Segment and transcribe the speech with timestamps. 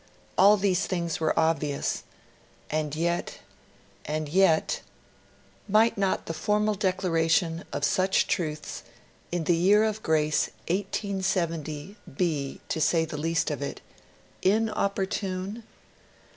[0.35, 2.01] All these things were obvious,
[2.71, 3.37] and yet
[4.03, 4.81] and yet
[5.67, 8.81] might not the formal declaration of such truths
[9.31, 13.79] in the year of his grace 1870 be, to say the least of it,
[14.41, 15.61] inopportune?